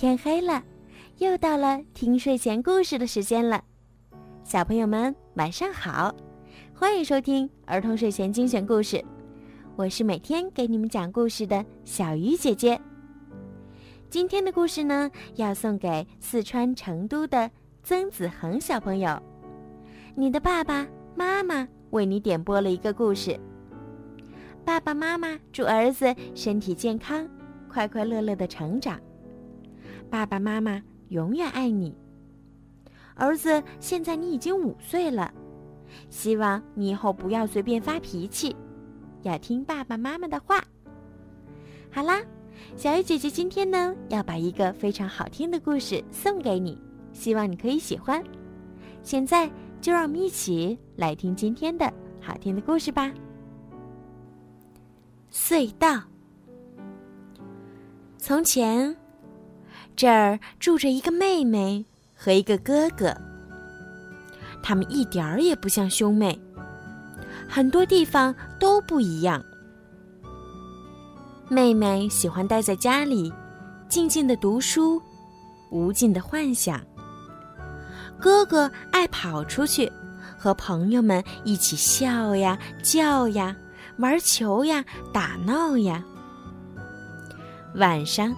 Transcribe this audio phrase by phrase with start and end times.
[0.00, 0.64] 天黑了，
[1.18, 3.62] 又到了听睡前故事的时间了。
[4.42, 6.10] 小朋友们晚上好，
[6.72, 9.04] 欢迎收听儿童睡前精选故事。
[9.76, 12.80] 我是每天给你们讲故事的小鱼姐姐。
[14.08, 17.50] 今天的故事呢，要送给四川成都的
[17.82, 19.22] 曾子恒小朋友。
[20.14, 23.38] 你的爸爸妈妈为你点播了一个故事。
[24.64, 27.28] 爸爸妈妈祝儿子身体健康，
[27.68, 28.98] 快快乐乐的成长。
[30.10, 31.94] 爸爸妈妈永远爱你。
[33.14, 35.32] 儿子，现在你已经五岁了，
[36.08, 38.54] 希望你以后不要随便发脾气，
[39.22, 40.62] 要听爸爸妈妈的话。
[41.90, 42.20] 好啦。
[42.76, 46.78] 小鱼姐姐今天呢，要把一个非常好听的故事送给你，
[47.10, 48.22] 希望你可以喜欢。
[49.02, 49.50] 现在
[49.80, 53.10] 就让我们一起来听今天的好听的故事吧。
[55.32, 56.02] 隧道。
[58.18, 58.94] 从前，
[60.00, 61.84] 这儿住着一个妹妹
[62.16, 63.14] 和一个哥哥，
[64.62, 66.40] 他们一点儿也不像兄妹，
[67.46, 69.44] 很多地方都不一样。
[71.50, 73.30] 妹妹喜欢待在家里，
[73.90, 74.98] 静静的读书，
[75.70, 76.80] 无尽的幻想。
[78.18, 79.92] 哥哥爱跑出去，
[80.38, 83.54] 和朋友们一起笑呀、叫呀、
[83.98, 86.02] 玩球呀、打闹呀。
[87.74, 88.34] 晚上，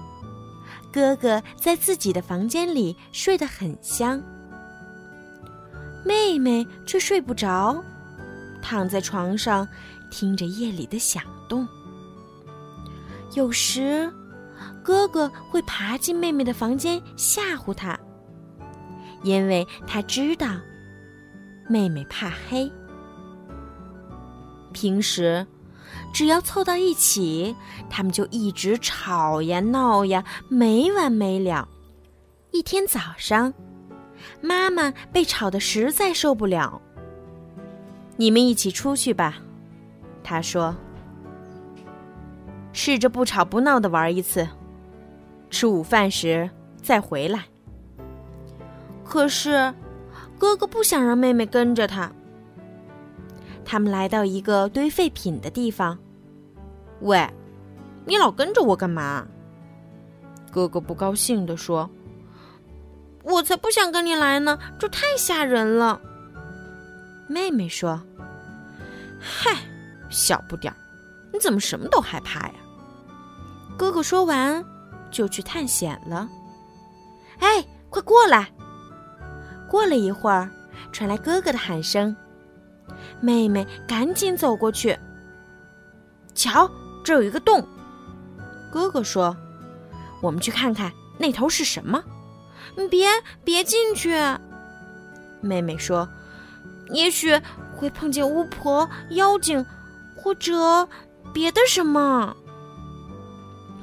[0.93, 4.23] 哥哥在自己的房间里睡得很香，
[6.05, 7.83] 妹妹却睡不着，
[8.61, 9.67] 躺在床上
[10.11, 11.67] 听着夜里的响动。
[13.35, 14.13] 有时，
[14.83, 17.99] 哥哥会爬进妹妹的房间吓唬她，
[19.23, 20.49] 因为他知道
[21.69, 22.71] 妹妹怕黑。
[24.73, 25.47] 平时，
[26.13, 27.57] 只要凑到一起，
[27.89, 31.69] 他们就一直吵呀闹呀，没完没了。
[32.51, 33.53] 一天早上，
[34.41, 36.81] 妈妈被吵得实在受不了
[38.17, 39.39] ，“你们一起出去吧。”
[40.23, 40.75] 她说。
[42.75, 44.49] 试着不吵不闹的玩一次，
[45.51, 46.49] 吃午饭时
[46.81, 47.45] 再回来。
[49.05, 49.75] 可是，
[50.39, 52.11] 哥哥不想让妹妹跟着他。
[53.65, 55.99] 他们来到一个堆废品的地方。
[57.01, 57.29] 喂，
[58.05, 59.27] 你老跟着我干嘛？
[60.51, 61.89] 哥哥不高兴地说
[63.25, 66.01] ：“我才不想跟你来呢，这太吓人了。”
[67.27, 68.03] 妹妹说
[69.19, 69.57] ：“嗨，
[70.11, 70.77] 小不点儿，
[71.33, 72.55] 你怎么什么都害怕呀？”
[73.79, 74.63] 哥哥说完，
[75.11, 76.29] 就去探险了。
[77.39, 78.53] 哎，快过来！
[79.69, 80.51] 过了一会儿，
[80.93, 82.15] 传来哥哥的喊声。
[83.21, 84.99] 妹妹赶紧走过去。
[86.35, 86.71] 瞧，
[87.05, 87.67] 这有一个洞。
[88.71, 89.37] 哥哥说
[90.23, 92.03] ：“我们去看看那头是什么。”
[92.91, 93.07] 别
[93.45, 94.17] 别进去！
[95.43, 96.09] 妹妹说
[96.91, 97.39] ：“也许
[97.77, 99.65] 会碰见巫婆、妖精，
[100.17, 100.89] 或者
[101.35, 102.35] 别的什么。”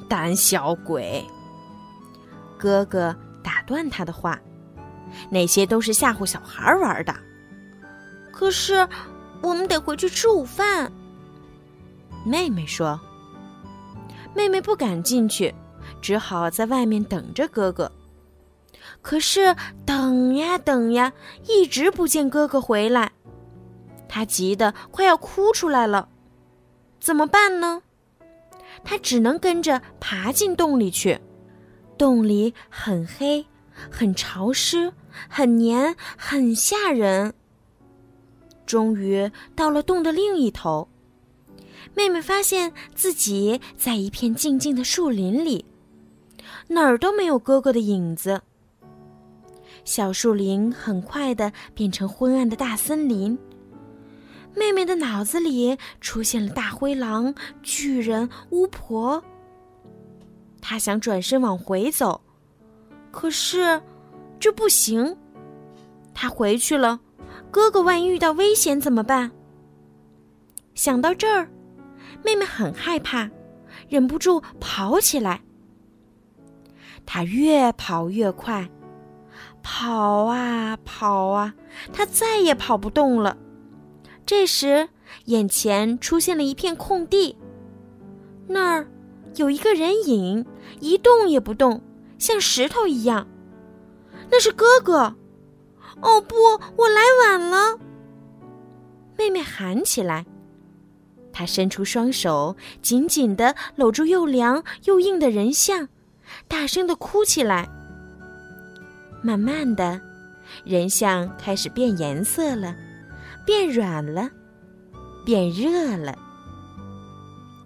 [0.09, 1.23] 胆小鬼！
[2.57, 4.39] 哥哥打断他的话
[5.29, 7.13] ：“那些都是吓唬小孩玩的。”
[8.39, 8.87] 可是，
[9.41, 10.89] 我们得回去吃午饭。
[12.25, 12.97] 妹妹说
[14.33, 15.53] ：“妹妹不敢进去，
[16.01, 17.91] 只好在外面等着哥哥。
[19.01, 19.53] 可是
[19.85, 21.11] 等呀等呀，
[21.49, 23.11] 一直不见哥哥回来，
[24.07, 26.07] 她急得快要哭出来了。
[27.01, 27.81] 怎么办呢？”
[28.85, 31.19] 她只能跟着爬进洞里去，
[31.97, 33.45] 洞里很黑，
[33.91, 34.93] 很潮湿，
[35.27, 37.33] 很黏，很吓人。
[38.69, 40.87] 终于到了洞的另一头，
[41.95, 45.65] 妹妹发现自己在一片静静的树林里，
[46.67, 48.39] 哪儿都没有哥哥的影子。
[49.83, 53.35] 小树林很快的变成昏暗的大森林。
[54.55, 57.33] 妹妹的脑子里出现了大灰狼、
[57.63, 59.23] 巨人、巫婆。
[60.61, 62.21] 她想转身往回走，
[63.09, 63.81] 可是
[64.39, 65.17] 这不行。
[66.13, 66.99] 她回去了，
[67.51, 69.31] 哥哥万一遇到危险怎么办？
[70.75, 71.49] 想到这儿，
[72.23, 73.29] 妹妹很害怕，
[73.89, 75.41] 忍不住跑起来。
[77.05, 78.69] 她越跑越快，
[79.63, 81.53] 跑啊跑啊，
[81.91, 83.35] 她再也跑不动了。
[84.25, 84.87] 这时，
[85.25, 87.35] 眼前出现了一片空地，
[88.47, 88.87] 那儿
[89.35, 90.45] 有一个人影，
[90.79, 91.81] 一动也不动，
[92.19, 93.27] 像石头一样。
[94.29, 95.15] 那是哥哥！
[96.01, 96.35] 哦不，
[96.75, 97.77] 我来晚了！
[99.17, 100.25] 妹妹喊起来。
[101.31, 105.87] 她伸出双手，紧紧的搂住又凉又硬的人像，
[106.47, 107.69] 大声的哭起来。
[109.21, 109.99] 慢慢的，
[110.63, 112.75] 人像开始变颜色了，
[113.45, 114.29] 变软了，
[115.25, 116.17] 变热了。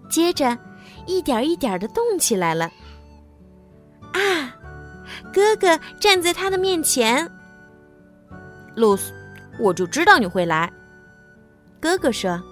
[0.08, 0.56] 接着，
[1.06, 2.70] 一点一点的动起来了。
[4.12, 4.54] 啊，
[5.32, 7.30] 哥哥站在他的面前。
[8.74, 9.12] 露丝，
[9.58, 10.70] 我就知道你会来。
[11.80, 12.42] 哥哥说：“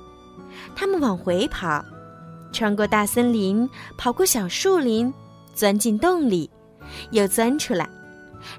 [0.77, 1.85] 他们往回跑，
[2.53, 5.13] 穿过大森林，跑过小树林，
[5.55, 6.51] 钻进洞里，
[7.11, 7.89] 又钻出来。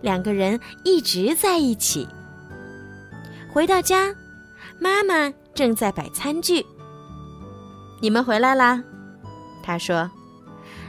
[0.01, 2.07] 两个人一直在一起。
[3.51, 4.13] 回到家，
[4.79, 6.65] 妈妈正在摆餐具。
[8.01, 8.83] 你们回来啦？
[9.61, 10.09] 他说：“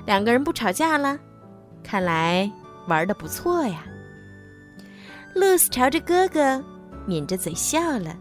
[0.07, 1.19] 两个人不吵架了，
[1.83, 2.51] 看来
[2.89, 3.85] 玩的不错呀。”
[5.35, 6.63] 露丝朝着哥哥
[7.07, 8.17] 抿着嘴笑了，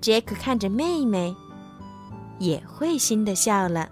[0.00, 1.36] 杰克看着妹妹，
[2.38, 3.86] 也会心的笑了。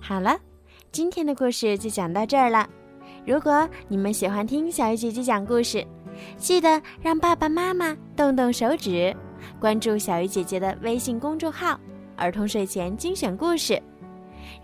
[0.00, 0.38] 好了，
[0.90, 2.66] 今天的故事就讲到这儿了。
[3.26, 5.86] 如果你们喜欢听小鱼姐姐讲故事，
[6.38, 9.14] 记得让爸爸妈妈动动手指，
[9.60, 11.78] 关注小鱼姐姐的微信公众号
[12.16, 13.80] “儿童睡前精选故事”。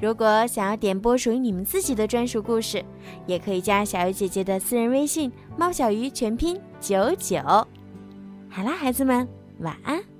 [0.01, 2.85] 如果想要点播属于你们自己的专属故事，
[3.27, 7.39] 也可以加小鱼姐姐的私人微信“猫小鱼”全拼九九。
[8.49, 9.27] 好啦，孩子们，
[9.61, 10.16] 晚安。